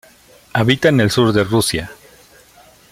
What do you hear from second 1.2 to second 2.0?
de Rusia.